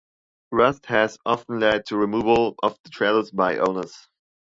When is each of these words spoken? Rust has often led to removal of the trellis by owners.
Rust 0.51 0.87
has 0.87 1.19
often 1.27 1.59
led 1.59 1.85
to 1.85 1.95
removal 1.95 2.55
of 2.63 2.75
the 2.83 2.89
trellis 2.89 3.29
by 3.29 3.57
owners. 3.59 4.07